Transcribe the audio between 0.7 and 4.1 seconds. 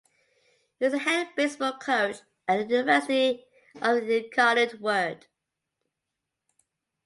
He is the head baseball coach at the University of